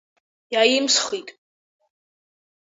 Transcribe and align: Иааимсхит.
Иааимсхит. 0.53 1.27